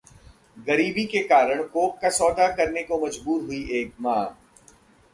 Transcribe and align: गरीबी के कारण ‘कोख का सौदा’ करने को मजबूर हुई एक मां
गरीबी 0.67 1.03
के 1.05 1.19
कारण 1.23 1.61
‘कोख 1.63 1.99
का 2.01 2.09
सौदा’ 2.09 2.47
करने 2.55 2.83
को 2.83 3.05
मजबूर 3.05 3.41
हुई 3.41 3.63
एक 3.81 3.93
मां 4.01 4.23